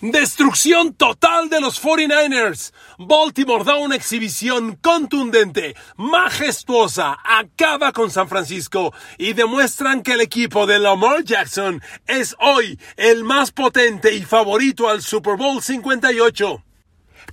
[0.00, 2.72] Destrucción total de los 49ers.
[2.98, 10.68] Baltimore da una exhibición contundente, majestuosa, acaba con San Francisco y demuestran que el equipo
[10.68, 16.62] de Lamar Jackson es hoy el más potente y favorito al Super Bowl 58.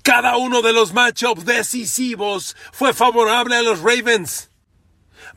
[0.02, 4.50] Cada uno de los matchups decisivos fue favorable a los Ravens.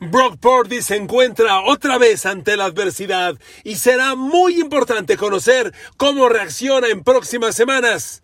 [0.01, 6.29] Brock Purdy se encuentra otra vez ante la adversidad y será muy importante conocer cómo
[6.29, 8.23] reacciona en próximas semanas.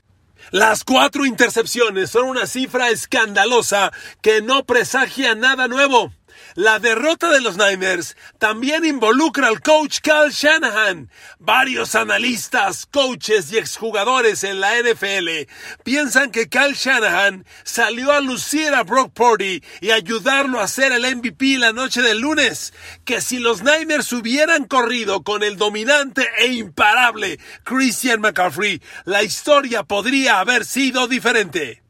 [0.52, 3.92] Las cuatro intercepciones son una cifra escandalosa
[4.22, 6.14] que no presagia nada nuevo.
[6.56, 11.10] La derrota de los Niners también involucra al coach Cal Shanahan.
[11.40, 15.52] Varios analistas, coaches y exjugadores en la NFL
[15.84, 21.16] piensan que Cal Shanahan salió a lucir a Brock Purdy y ayudarlo a ser el
[21.16, 22.74] MVP la noche del lunes.
[23.06, 29.84] Que si los Niners hubieran corrido con el dominante e imparable Christian McCaffrey, la historia
[29.84, 31.85] podría haber sido diferente.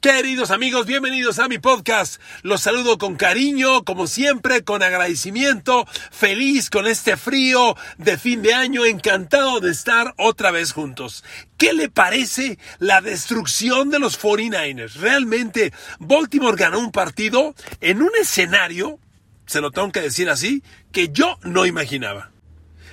[0.00, 2.20] Queridos amigos, bienvenidos a mi podcast.
[2.42, 8.54] Los saludo con cariño, como siempre, con agradecimiento, feliz con este frío de fin de
[8.54, 11.24] año, encantado de estar otra vez juntos.
[11.56, 14.94] ¿Qué le parece la destrucción de los 49ers?
[14.94, 19.00] Realmente, Baltimore ganó un partido en un escenario,
[19.46, 20.62] se lo tengo que decir así,
[20.92, 22.30] que yo no imaginaba.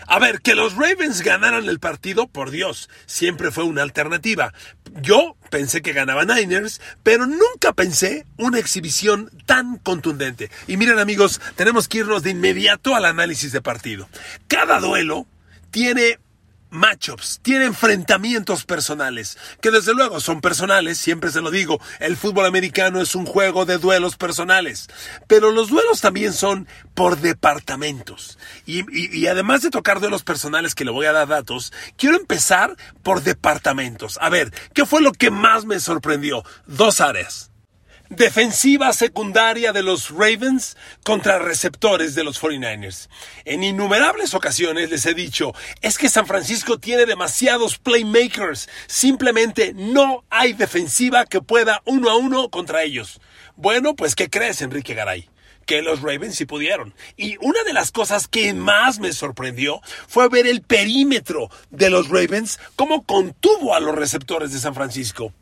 [0.07, 4.53] A ver, que los Ravens ganaran el partido, por Dios, siempre fue una alternativa.
[5.01, 10.51] Yo pensé que ganaba Niners, pero nunca pensé una exhibición tan contundente.
[10.67, 14.07] Y miren amigos, tenemos que irnos de inmediato al análisis de partido.
[14.47, 15.25] Cada duelo
[15.71, 16.19] tiene
[16.75, 22.45] matchups, tiene enfrentamientos personales, que desde luego son personales, siempre se lo digo, el fútbol
[22.45, 24.87] americano es un juego de duelos personales,
[25.27, 28.37] pero los duelos también son por departamentos.
[28.65, 33.23] Y, además de tocar duelos personales, que le voy a dar datos, quiero empezar por
[33.23, 34.17] departamentos.
[34.21, 36.43] A ver, ¿qué fue lo que más me sorprendió?
[36.67, 37.51] Dos áreas
[38.09, 43.09] defensiva secundaria de los Ravens contra receptores de los 49ers.
[43.45, 50.23] En innumerables ocasiones les he dicho, es que San Francisco tiene demasiados playmakers, simplemente no
[50.29, 53.19] hay defensiva que pueda uno a uno contra ellos.
[53.55, 55.29] Bueno, pues ¿qué crees, Enrique Garay?
[55.65, 56.93] que los Ravens sí pudieron.
[57.17, 62.09] Y una de las cosas que más me sorprendió fue ver el perímetro de los
[62.09, 65.33] Ravens, cómo contuvo a los receptores de San Francisco.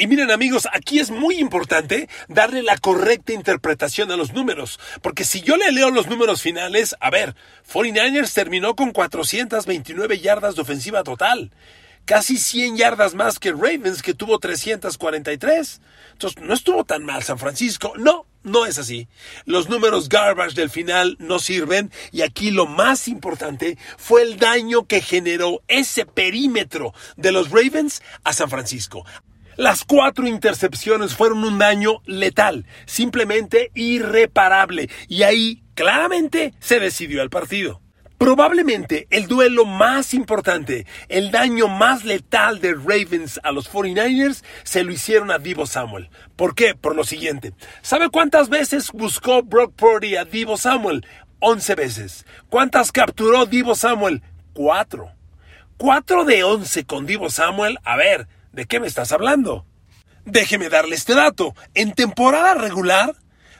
[0.00, 5.24] Y miren amigos, aquí es muy importante darle la correcta interpretación a los números, porque
[5.24, 7.36] si yo le leo los números finales, a ver,
[7.70, 11.50] 49ers terminó con 429 yardas de ofensiva total,
[12.06, 15.82] casi 100 yardas más que Ravens que tuvo 343.
[16.12, 19.06] Entonces, no estuvo tan mal San Francisco, no, no es así.
[19.44, 24.86] Los números garbage del final no sirven y aquí lo más importante fue el daño
[24.86, 29.04] que generó ese perímetro de los Ravens a San Francisco.
[29.60, 37.28] Las cuatro intercepciones fueron un daño letal, simplemente irreparable, y ahí claramente se decidió el
[37.28, 37.82] partido.
[38.16, 44.82] Probablemente el duelo más importante, el daño más letal de Ravens a los 49ers, se
[44.82, 46.08] lo hicieron a Divo Samuel.
[46.36, 46.74] ¿Por qué?
[46.74, 47.52] Por lo siguiente.
[47.82, 51.06] ¿Sabe cuántas veces buscó Brock Purdy a Divo Samuel?
[51.40, 52.24] 11 veces.
[52.48, 54.22] ¿Cuántas capturó Divo Samuel?
[54.54, 55.12] Cuatro.
[55.76, 57.78] Cuatro de 11 con Divo Samuel.
[57.84, 59.66] A ver, ¿De qué me estás hablando?
[60.24, 61.54] Déjeme darle este dato.
[61.74, 63.14] En temporada regular,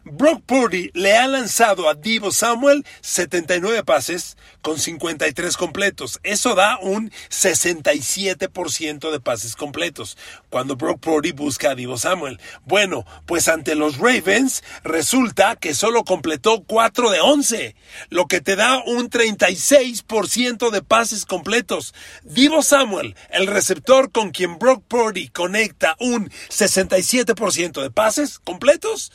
[0.04, 6.20] Brock Purdy le ha lanzado a Divo Samuel 79 pases con 53 completos.
[6.22, 10.16] Eso da un 67% de pases completos
[10.48, 12.40] cuando Brock Purdy busca a Divo Samuel.
[12.64, 17.76] Bueno, pues ante los Ravens resulta que solo completó 4 de 11,
[18.08, 21.94] lo que te da un 36% de pases completos.
[22.22, 29.12] Divo Samuel, el receptor con quien Brock Purdy conecta un 67% de pases completos,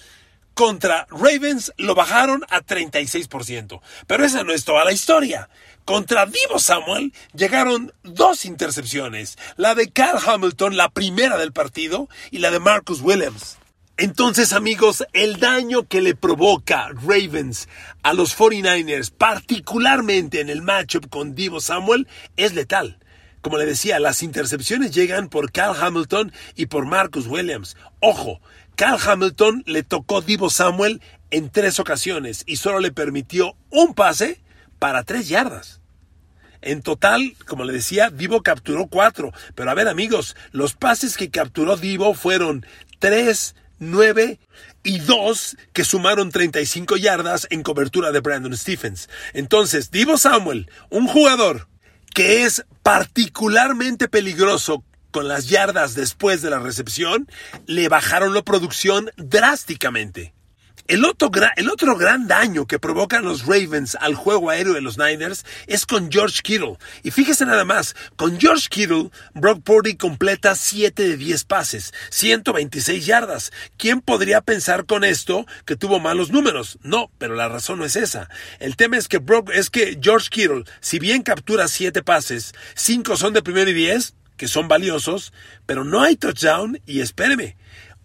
[0.56, 3.82] contra Ravens lo bajaron a 36%.
[4.08, 5.50] Pero esa no es toda la historia.
[5.84, 9.38] Contra Divo Samuel llegaron dos intercepciones.
[9.58, 13.58] La de Carl Hamilton, la primera del partido, y la de Marcus Williams.
[13.98, 17.70] Entonces, amigos, el daño que le provoca Ravens
[18.04, 22.98] a los 49ers, particularmente en el matchup con Divo Samuel, es letal.
[23.42, 27.78] Como le decía, las intercepciones llegan por Carl Hamilton y por Marcus Williams.
[28.00, 28.42] Ojo,
[28.76, 31.02] Carl Hamilton le tocó Divo Samuel
[31.32, 34.42] en tres ocasiones y solo le permitió un pase
[34.80, 35.82] para tres yardas.
[36.62, 39.32] En total, como le decía, Divo capturó cuatro.
[39.54, 42.66] Pero a ver amigos, los pases que capturó Divo fueron
[43.00, 44.40] tres, nueve
[44.84, 49.10] y dos que sumaron 35 yardas en cobertura de Brandon Stephens.
[49.34, 51.68] Entonces, Divo Samuel, un jugador
[52.14, 54.84] que es particularmente peligroso
[55.16, 57.30] con las yardas después de la recepción,
[57.68, 60.34] le bajaron la producción drásticamente.
[60.90, 64.98] El otro, el otro, gran daño que provocan los Ravens al juego aéreo de los
[64.98, 66.76] Niners es con George Kittle.
[67.02, 73.06] Y fíjese nada más, con George Kittle, Brock Purdy completa 7 de 10 pases, 126
[73.06, 73.54] yardas.
[73.78, 76.78] ¿Quién podría pensar con esto que tuvo malos números?
[76.84, 78.30] No, pero la razón no es esa.
[78.60, 83.16] El tema es que, Brock, es que George Kittle, si bien captura 7 pases, 5
[83.16, 85.34] son de primero y 10, que son valiosos,
[85.66, 87.56] pero no hay touchdown y espéreme,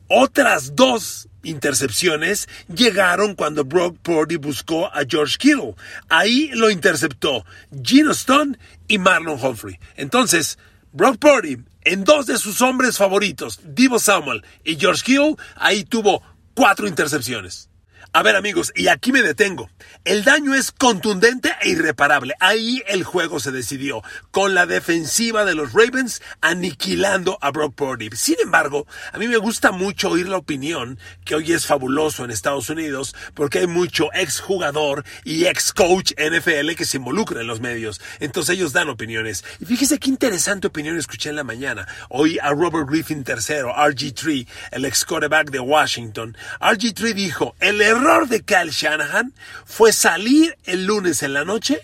[0.08, 5.74] otras dos intercepciones llegaron cuando Brock Purdy buscó a George Kittle.
[6.08, 7.44] Ahí lo interceptó
[7.82, 9.78] Gino Stone y Marlon Humphrey.
[9.96, 10.58] Entonces,
[10.92, 16.22] Brock Purdy, en dos de sus hombres favoritos, Divo Samuel y George Kittle, ahí tuvo
[16.54, 17.69] cuatro intercepciones.
[18.12, 19.70] A ver amigos, y aquí me detengo.
[20.04, 22.34] El daño es contundente e irreparable.
[22.40, 24.02] Ahí el juego se decidió,
[24.32, 28.10] con la defensiva de los Ravens aniquilando a Brock Purdy.
[28.14, 32.32] Sin embargo, a mí me gusta mucho oír la opinión, que hoy es fabuloso en
[32.32, 37.46] Estados Unidos, porque hay mucho ex jugador y ex coach NFL que se involucra en
[37.46, 38.00] los medios.
[38.18, 39.44] Entonces ellos dan opiniones.
[39.60, 41.86] Y fíjese qué interesante opinión escuché en la mañana.
[42.08, 46.36] Oí a Robert Griffin III, RG3, el ex quarterback de Washington.
[46.60, 49.34] RG3 dijo, el error de Kyle Shanahan
[49.66, 51.80] fue salir el lunes en la noche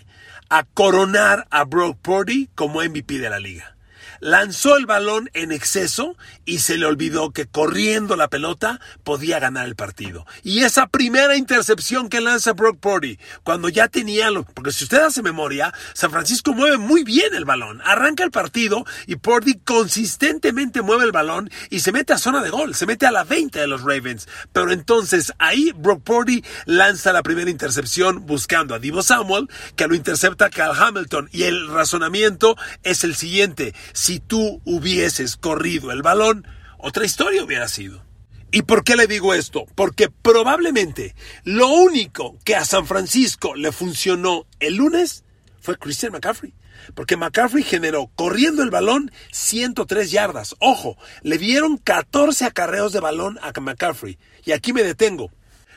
[0.48, 3.76] a coronar a Brock Purdy como MVP de la liga.
[4.20, 6.16] Lanzó el balón en exceso
[6.46, 10.26] y se le olvidó que corriendo la pelota podía ganar el partido.
[10.42, 14.98] Y esa primera intercepción que lanza Brock Purdy, cuando ya tenía lo, porque si usted
[14.98, 20.82] hace memoria, San Francisco mueve muy bien el balón, arranca el partido y Purdy consistentemente
[20.82, 23.58] mueve el balón y se mete a zona de gol, se mete a la 20
[23.58, 24.28] de los Ravens.
[24.52, 29.94] Pero entonces ahí Brock Purdy lanza la primera intercepción buscando a Divo Samuel, que lo
[29.94, 36.35] intercepta Cal Hamilton y el razonamiento es el siguiente si tú hubieses corrido el balón,
[36.78, 38.02] otra historia hubiera sido.
[38.50, 39.66] ¿Y por qué le digo esto?
[39.74, 41.14] Porque probablemente
[41.44, 45.24] lo único que a San Francisco le funcionó el lunes
[45.60, 46.54] fue Christian McCaffrey.
[46.94, 50.54] Porque McCaffrey generó, corriendo el balón, 103 yardas.
[50.60, 54.18] Ojo, le dieron 14 acarreos de balón a McCaffrey.
[54.44, 55.30] Y aquí me detengo.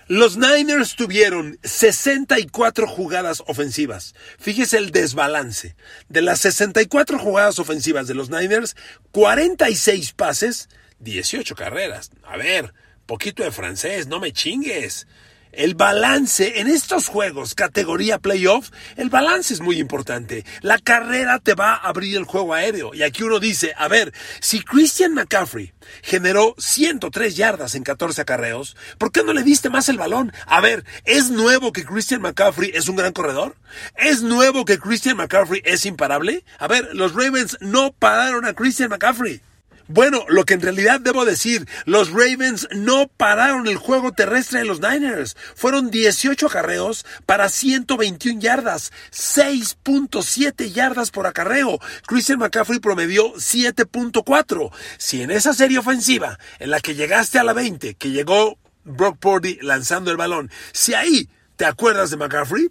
[0.08, 4.16] Los Niners tuvieron 64 jugadas ofensivas.
[4.40, 5.76] Fíjese el desbalance.
[6.08, 8.76] De las 64 jugadas ofensivas de los Niners,
[9.12, 10.68] 46 pases,
[11.00, 12.12] 18 carreras.
[12.24, 12.74] A ver,
[13.06, 15.08] poquito de francés, no me chingues.
[15.52, 20.46] El balance en estos juegos, categoría playoff, el balance es muy importante.
[20.62, 22.94] La carrera te va a abrir el juego aéreo.
[22.94, 25.74] Y aquí uno dice, a ver, si Christian McCaffrey
[26.04, 30.32] generó 103 yardas en 14 acarreos, ¿por qué no le diste más el balón?
[30.46, 33.56] A ver, ¿es nuevo que Christian McCaffrey es un gran corredor?
[33.96, 36.44] ¿Es nuevo que Christian McCaffrey es imparable?
[36.60, 39.42] A ver, los Ravens no pararon a Christian McCaffrey.
[39.92, 44.66] Bueno, lo que en realidad debo decir, los Ravens no pararon el juego terrestre de
[44.66, 45.36] los Niners.
[45.56, 51.80] Fueron 18 acarreos para 121 yardas, 6.7 yardas por acarreo.
[52.06, 54.72] Christian McCaffrey promedió 7.4.
[55.00, 59.18] Si en esa serie ofensiva, en la que llegaste a la 20, que llegó Brock
[59.18, 62.70] Purdy lanzando el balón, si ahí te acuerdas de McCaffrey,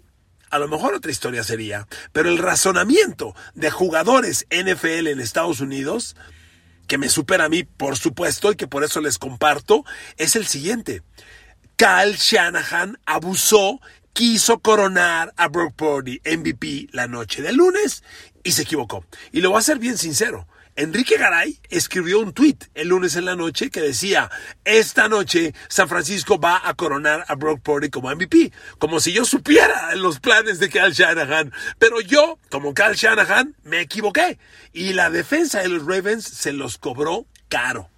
[0.51, 1.85] a lo mejor otra historia sería.
[2.13, 6.15] Pero el razonamiento de jugadores NFL en Estados Unidos
[6.89, 9.85] que me supera a mí, por supuesto, y que por eso les comparto,
[10.17, 11.03] es el siguiente.
[11.77, 13.79] Kyle Shanahan abusó,
[14.11, 18.03] quiso coronar a Brock Purdy MVP la noche del lunes
[18.43, 19.05] y se equivocó.
[19.31, 20.47] Y lo voy a ser bien sincero.
[20.79, 24.31] Enrique Garay escribió un tuit el lunes en la noche que decía,
[24.63, 29.25] esta noche San Francisco va a coronar a Brock Purdy como MVP, como si yo
[29.25, 31.51] supiera los planes de Cal Shanahan.
[31.79, 34.39] Pero yo, como Cal Shanahan, me equivoqué
[34.71, 37.89] y la defensa de los Ravens se los cobró caro.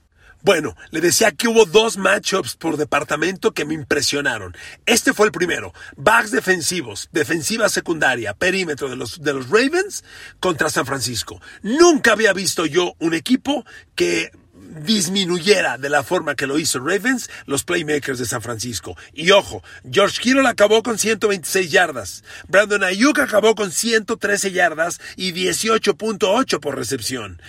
[0.43, 4.55] Bueno, le decía que hubo dos matchups por departamento que me impresionaron.
[4.86, 5.74] Este fue el primero.
[5.98, 10.03] Backs defensivos, defensiva secundaria, perímetro de los, de los Ravens
[10.39, 11.39] contra San Francisco.
[11.62, 14.31] Nunca había visto yo un equipo que
[14.71, 18.97] disminuyera de la forma que lo hizo Ravens los playmakers de San Francisco.
[19.13, 25.33] Y ojo, George Kittle acabó con 126 yardas, Brandon Ayuk acabó con 113 yardas y
[25.33, 27.41] 18.8 por recepción.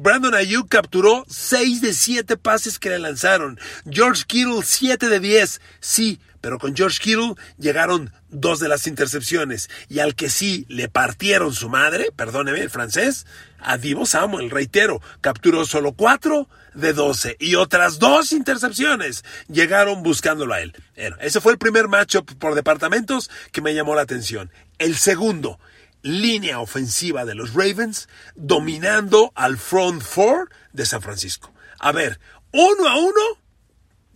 [0.00, 3.58] Brandon Ayuk capturó 6 de 7 pases que le lanzaron.
[3.90, 5.60] George Kittle 7 de 10.
[5.80, 10.88] Sí, pero con George Kittle llegaron dos de las intercepciones y al que sí le
[10.88, 13.26] partieron su madre, perdóneme el francés,
[13.58, 20.54] a Divo Samuel, reitero, capturó solo cuatro de doce y otras dos intercepciones llegaron buscándolo
[20.54, 20.74] a él.
[21.20, 24.50] ese fue el primer matchup por departamentos que me llamó la atención.
[24.78, 25.58] El segundo,
[26.02, 31.52] línea ofensiva de los Ravens dominando al front four de San Francisco.
[31.80, 32.20] A ver,
[32.52, 33.20] uno a uno,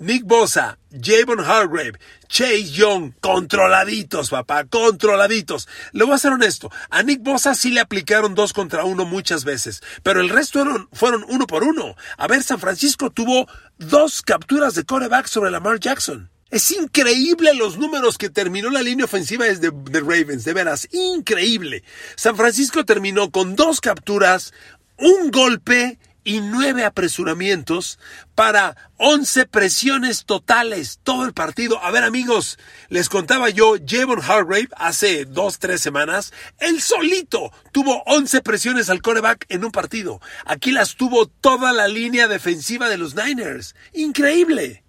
[0.02, 1.92] Nick Bosa, Javon Hargrave,
[2.26, 5.68] Chase Young, controladitos, papá, controladitos.
[5.92, 9.44] Le voy a ser honesto, a Nick Bosa sí le aplicaron dos contra uno muchas
[9.44, 11.94] veces, pero el resto fueron, uno por uno.
[12.16, 13.46] A ver, San Francisco tuvo
[13.78, 16.28] dos capturas de coreback sobre Lamar Jackson.
[16.50, 21.84] Es increíble los números que terminó la línea ofensiva de, de Ravens, de veras, increíble.
[22.16, 24.52] San Francisco terminó con dos capturas,
[24.98, 27.98] un golpe y nueve apresuramientos
[28.34, 31.82] para once presiones totales todo el partido.
[31.82, 38.02] A ver amigos, les contaba yo, Javon Hargrave hace dos, tres semanas, él solito tuvo
[38.06, 40.20] once presiones al coreback en un partido.
[40.44, 43.74] Aquí las tuvo toda la línea defensiva de los Niners.
[43.92, 44.82] Increíble.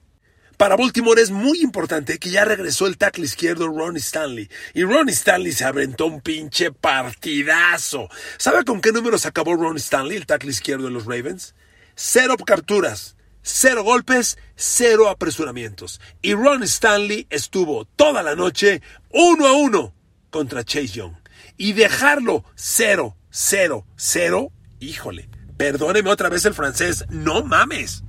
[0.63, 4.50] Para Baltimore es muy importante que ya regresó el tackle izquierdo Ronnie Stanley.
[4.74, 8.08] Y Ronnie Stanley se aventó un pinche partidazo.
[8.38, 11.53] ¿Sabe con qué números acabó Ronnie Stanley, el tackle izquierdo de los Ravens?
[11.96, 16.00] Cero capturas, cero golpes, cero apresuramientos.
[16.22, 19.93] Y Ronnie Stanley estuvo toda la noche uno a uno
[20.29, 21.15] contra Chase Young.
[21.58, 25.27] Y dejarlo cero, cero, cero, híjole,
[25.58, 28.05] perdóneme otra vez el francés, no mames.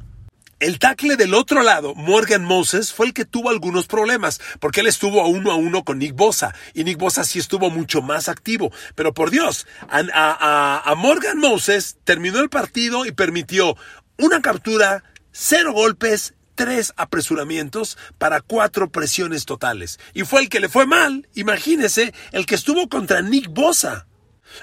[0.65, 4.87] El tackle del otro lado, Morgan Moses, fue el que tuvo algunos problemas, porque él
[4.87, 8.31] estuvo a uno a uno con Nick Bosa, y Nick Bosa sí estuvo mucho más
[8.31, 8.73] activo.
[8.95, 13.77] Pero por Dios, a, Morgan Moses terminó el partido y permitió
[14.17, 20.01] una captura, cero golpes, tres apresuramientos para cuatro presiones totales.
[20.15, 24.07] Y fue el que le fue mal, imagínese, el que estuvo contra Nick Bosa.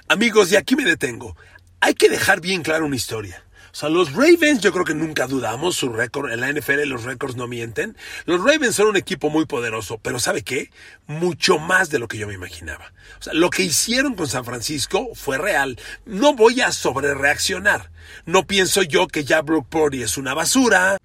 [0.07, 1.37] Amigos, y aquí me detengo.
[1.79, 3.45] Hay que dejar bien clara una historia.
[3.71, 7.03] O sea, los Ravens, yo creo que nunca dudamos, su récord, en la NFL los
[7.03, 7.95] récords no mienten.
[8.25, 10.71] Los Ravens son un equipo muy poderoso, pero ¿sabe qué?
[11.07, 12.91] Mucho más de lo que yo me imaginaba.
[13.19, 15.79] O sea, lo que hicieron con San Francisco fue real.
[16.05, 17.91] No voy a sobrereaccionar.
[18.25, 20.97] No pienso yo que ya Brook Purdy es una basura.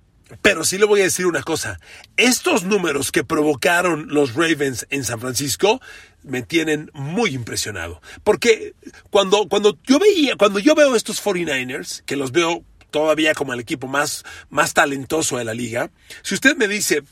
[0.42, 1.78] Pero sí le voy a decir una cosa.
[2.16, 5.80] Estos números que provocaron los Ravens en San Francisco
[6.26, 8.00] me tienen muy impresionado.
[8.24, 8.74] Porque
[9.10, 13.60] cuando, cuando yo veía, cuando yo veo estos 49ers, que los veo todavía como el
[13.60, 15.90] equipo más, más talentoso de la liga,
[16.22, 17.02] si usted me dice,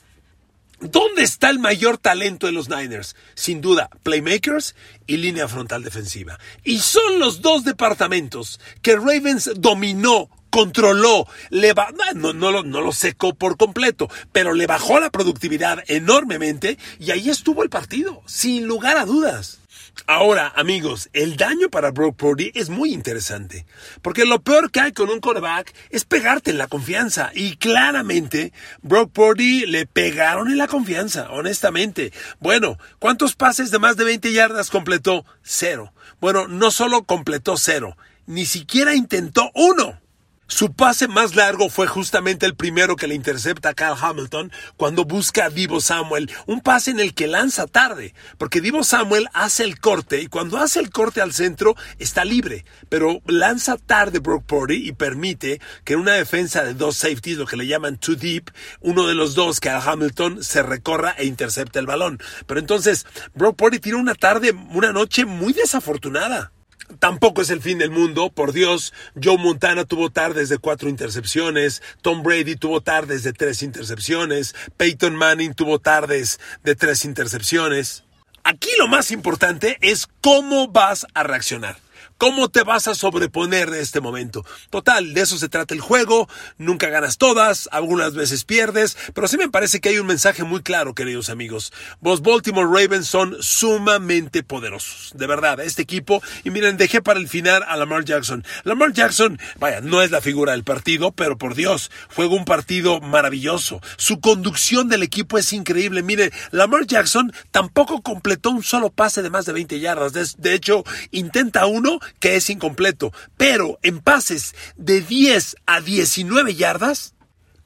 [0.80, 3.16] ¿Dónde está el mayor talento de los Niners?
[3.34, 4.74] Sin duda, playmakers
[5.06, 6.38] y línea frontal defensiva.
[6.62, 11.74] Y son los dos departamentos que Ravens dominó controló, le
[12.14, 17.10] no, no, lo, no lo secó por completo, pero le bajó la productividad enormemente y
[17.10, 19.58] ahí estuvo el partido, sin lugar a dudas.
[20.06, 23.66] Ahora, amigos, el daño para Brock Purdy es muy interesante,
[24.00, 28.52] porque lo peor que hay con un quarterback es pegarte en la confianza, y claramente
[28.80, 32.12] Brock Purdy le pegaron en la confianza, honestamente.
[32.38, 35.24] Bueno, ¿cuántos pases de más de 20 yardas completó?
[35.42, 35.92] Cero.
[36.20, 37.96] Bueno, no solo completó cero,
[38.26, 40.03] ni siquiera intentó uno.
[40.46, 45.06] Su pase más largo fue justamente el primero que le intercepta a Kyle Hamilton cuando
[45.06, 49.64] busca a Divo Samuel, un pase en el que lanza tarde, porque Divo Samuel hace
[49.64, 54.44] el corte y cuando hace el corte al centro está libre, pero lanza tarde Brock
[54.44, 58.14] Purdy y permite que en una defensa de dos safeties, lo que le llaman too
[58.14, 62.20] deep, uno de los dos, Kyle Hamilton, se recorra e intercepta el balón.
[62.46, 66.52] Pero entonces Brock Purdy tiene una tarde, una noche muy desafortunada.
[66.98, 68.92] Tampoco es el fin del mundo, por Dios.
[69.22, 75.14] Joe Montana tuvo tardes de cuatro intercepciones, Tom Brady tuvo tardes de tres intercepciones, Peyton
[75.14, 78.04] Manning tuvo tardes de tres intercepciones.
[78.42, 81.83] Aquí lo más importante es cómo vas a reaccionar.
[82.18, 84.44] ¿Cómo te vas a sobreponer de este momento?
[84.70, 86.28] Total, de eso se trata el juego,
[86.58, 90.62] nunca ganas todas, algunas veces pierdes, pero sí me parece que hay un mensaje muy
[90.62, 91.72] claro, queridos amigos.
[92.00, 97.28] Vos Baltimore Ravens son sumamente poderosos, de verdad, este equipo, y miren, dejé para el
[97.28, 98.44] final a Lamar Jackson.
[98.64, 103.00] Lamar Jackson, vaya, no es la figura del partido, pero por Dios, juega un partido
[103.00, 103.80] maravilloso.
[103.96, 106.02] Su conducción del equipo es increíble.
[106.02, 110.36] Miren, Lamar Jackson tampoco completó un solo pase de más de 20 yardas.
[110.38, 117.14] De, hecho, intenta uno que es incompleto, pero en pases de 10 a 19 yardas,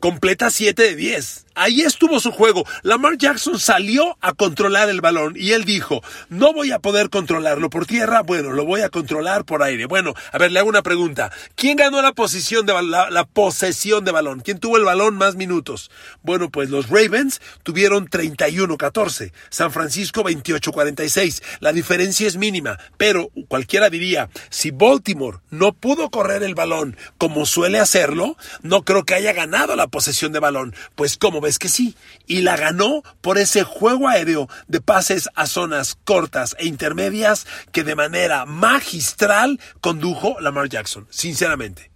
[0.01, 1.47] completa 7 de 10.
[1.59, 2.65] Ahí estuvo su juego.
[2.85, 7.69] Lamar Jackson salió a controlar el balón y él dijo, no voy a poder controlarlo
[7.69, 9.87] por tierra, bueno, lo voy a controlar por aire.
[9.87, 11.33] Bueno, a ver, le hago una pregunta.
[11.57, 14.39] ¿Quién ganó la, posición de, la, posesión de balón?
[14.39, 15.91] ¿Quién tuvo el balón más minutos?
[16.23, 21.43] Bueno, pues los Ravens tuvieron 31-14, San Francisco 28-46.
[21.59, 27.47] La diferencia es mínima, pero cualquiera diría, si Baltimore no pudo correr el balón como
[27.47, 30.73] suele hacerlo, no creo que haya ganado la posesión de balón.
[30.95, 31.97] Pues como ves que sí.
[32.27, 37.85] Y la ganó por ese juego aéreo de pases a zonas cortas e intermedias que
[37.85, 41.91] de manera magistral condujo Lamar Jackson, sinceramente.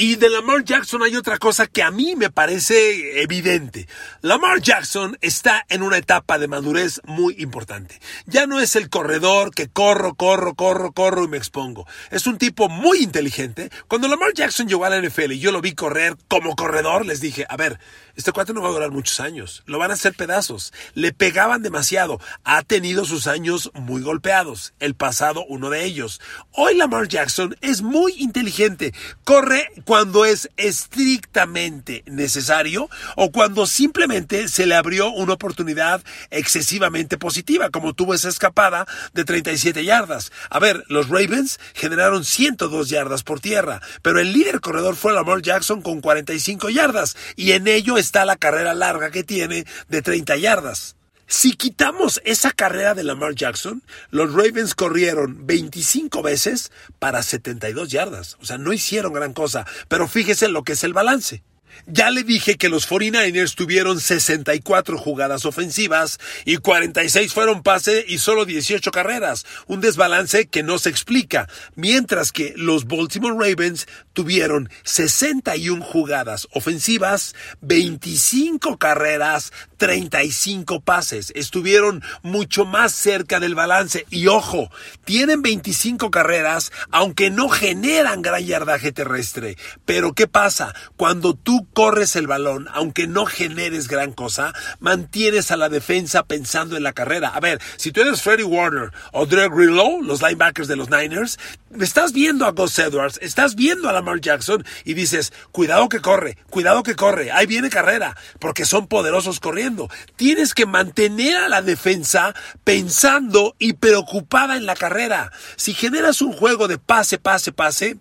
[0.00, 3.88] Y de Lamar Jackson hay otra cosa que a mí me parece evidente.
[4.20, 7.98] Lamar Jackson está en una etapa de madurez muy importante.
[8.24, 11.84] Ya no es el corredor que corro, corro, corro, corro y me expongo.
[12.12, 13.70] Es un tipo muy inteligente.
[13.88, 17.20] Cuando Lamar Jackson llegó a la NFL y yo lo vi correr como corredor, les
[17.20, 17.80] dije, a ver,
[18.18, 19.62] este cuate no va a durar muchos años.
[19.66, 20.72] Lo van a hacer pedazos.
[20.94, 22.20] Le pegaban demasiado.
[22.42, 24.74] Ha tenido sus años muy golpeados.
[24.80, 26.20] El pasado, uno de ellos.
[26.50, 28.92] Hoy Lamar Jackson es muy inteligente.
[29.22, 37.70] Corre cuando es estrictamente necesario o cuando simplemente se le abrió una oportunidad excesivamente positiva,
[37.70, 40.32] como tuvo esa escapada de 37 yardas.
[40.50, 45.40] A ver, los Ravens generaron 102 yardas por tierra, pero el líder corredor fue Lamar
[45.40, 50.36] Jackson con 45 yardas y en ello está la carrera larga que tiene de 30
[50.38, 50.96] yardas.
[51.26, 58.38] Si quitamos esa carrera de Lamar Jackson, los Ravens corrieron 25 veces para 72 yardas.
[58.40, 61.42] O sea, no hicieron gran cosa, pero fíjese lo que es el balance.
[61.86, 68.18] Ya le dije que los 49ers tuvieron 64 jugadas ofensivas y 46 fueron pase y
[68.18, 74.70] solo 18 carreras, un desbalance que no se explica, mientras que los Baltimore Ravens tuvieron
[74.84, 81.32] 61 jugadas ofensivas, 25 carreras, 35 pases.
[81.34, 84.70] Estuvieron mucho más cerca del balance y ojo,
[85.04, 89.56] tienen 25 carreras aunque no generan gran yardaje terrestre.
[89.84, 90.74] Pero ¿qué pasa?
[90.96, 96.76] Cuando tú corres el balón, aunque no generes gran cosa, mantienes a la defensa pensando
[96.76, 97.28] en la carrera.
[97.28, 101.38] A ver, si tú eres Freddie Warner o Drake Greenlow, los linebackers de los Niners,
[101.80, 106.36] estás viendo a Gus Edwards, estás viendo a Lamar Jackson y dices, cuidado que corre,
[106.50, 109.88] cuidado que corre, ahí viene carrera, porque son poderosos corriendo.
[110.16, 112.34] Tienes que mantener a la defensa
[112.64, 115.30] pensando y preocupada en la carrera.
[115.56, 117.98] Si generas un juego de pase, pase, pase,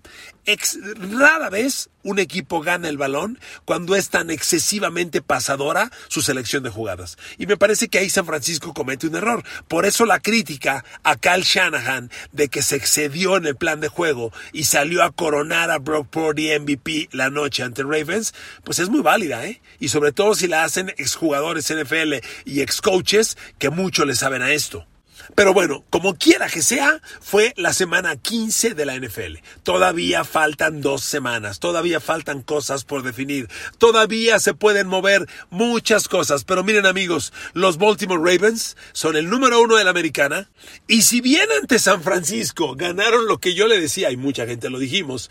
[1.12, 6.70] rara vez un equipo gana el balón cuando es tan excesivamente pasadora su selección de
[6.70, 7.18] jugadas.
[7.38, 9.44] Y me parece que ahí San Francisco comete un error.
[9.68, 13.90] Por eso la crítica a Cal Shanahan de que se excedió en el plan de
[13.90, 18.33] juego y salió a coronar a Brock Purdy MVP la noche ante Ravens,
[18.64, 19.62] pues es muy válida, ¿eh?
[19.79, 24.51] Y sobre todo si la hacen exjugadores NFL y excoaches que mucho le saben a
[24.53, 24.88] esto.
[25.36, 29.38] Pero bueno, como quiera que sea, fue la semana 15 de la NFL.
[29.64, 36.44] Todavía faltan dos semanas, todavía faltan cosas por definir, todavía se pueden mover muchas cosas.
[36.44, 40.50] Pero miren amigos, los Baltimore Ravens son el número uno de la americana.
[40.88, 44.70] Y si bien ante San Francisco ganaron lo que yo le decía, y mucha gente
[44.70, 45.30] lo dijimos,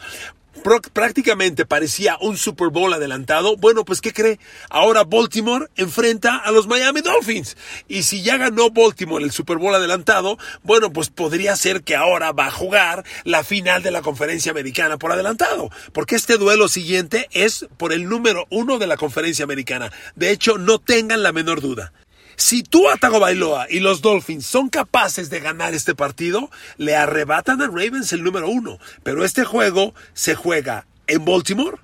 [0.93, 4.39] prácticamente parecía un Super Bowl adelantado, bueno, pues ¿qué cree?
[4.71, 7.57] Ahora Baltimore enfrenta a los Miami Dolphins.
[7.89, 12.33] Y si ya ganó Baltimore el Super Bowl adelantado, bueno, pues podría ser que ahora
[12.33, 15.71] va a jugar la final de la conferencia americana por adelantado.
[15.93, 19.93] Porque este duelo siguiente es por el número uno de la conferencia americana.
[20.15, 21.93] De hecho, no tengan la menor duda.
[22.37, 27.63] Si tú, Atago Bailoa y los Dolphins son capaces de ganar este partido, le arrebatan
[27.63, 28.79] a Ravens el número uno.
[29.03, 31.79] Pero este juego se juega en Baltimore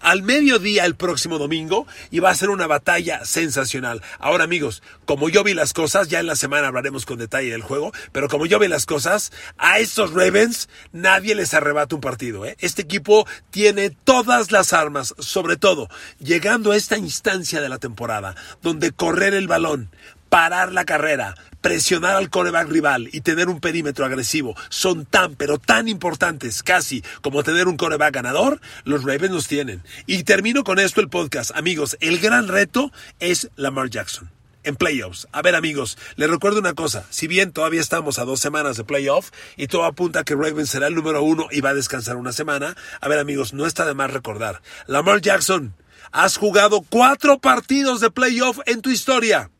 [0.00, 4.02] al mediodía el próximo domingo y va a ser una batalla sensacional.
[4.18, 7.62] Ahora amigos, como yo vi las cosas, ya en la semana hablaremos con detalle del
[7.62, 12.44] juego, pero como yo vi las cosas, a estos Ravens nadie les arrebata un partido.
[12.44, 12.56] ¿eh?
[12.60, 18.34] Este equipo tiene todas las armas, sobre todo llegando a esta instancia de la temporada,
[18.62, 19.90] donde correr el balón,
[20.28, 25.58] parar la carrera, presionar al coreback rival y tener un perímetro agresivo son tan, pero
[25.58, 29.82] tan importantes casi como tener un coreback ganador, los Ravens los tienen.
[30.06, 31.50] Y termino con esto el podcast.
[31.54, 34.30] Amigos, el gran reto es Lamar Jackson
[34.66, 35.28] en playoffs.
[35.32, 38.84] A ver amigos, les recuerdo una cosa, si bien todavía estamos a dos semanas de
[38.84, 42.16] playoff y todo apunta a que Ravens será el número uno y va a descansar
[42.16, 45.74] una semana, a ver amigos, no está de más recordar, Lamar Jackson,
[46.12, 49.50] has jugado cuatro partidos de playoff en tu historia.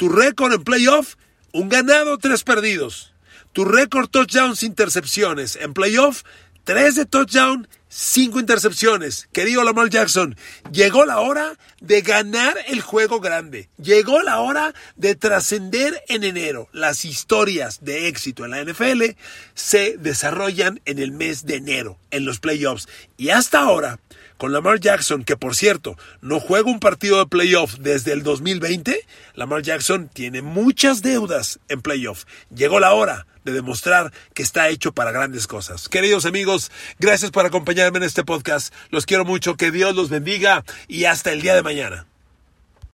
[0.00, 1.16] Tu récord en playoff
[1.52, 3.12] un ganado, tres perdidos.
[3.52, 5.56] Tu récord touchdowns, intercepciones.
[5.56, 6.22] En playoff,
[6.64, 9.28] tres de touchdown, cinco intercepciones.
[9.30, 10.36] Querido Lamar Jackson,
[10.72, 13.68] llegó la hora de ganar el juego grande.
[13.76, 16.70] Llegó la hora de trascender en enero.
[16.72, 19.02] Las historias de éxito en la NFL
[19.52, 22.88] se desarrollan en el mes de enero, en los playoffs.
[23.18, 23.98] Y hasta ahora,
[24.40, 29.06] con Lamar Jackson, que por cierto no juega un partido de playoff desde el 2020,
[29.34, 32.24] Lamar Jackson tiene muchas deudas en playoff.
[32.48, 35.90] Llegó la hora de demostrar que está hecho para grandes cosas.
[35.90, 38.72] Queridos amigos, gracias por acompañarme en este podcast.
[38.88, 42.06] Los quiero mucho, que Dios los bendiga y hasta el día de mañana.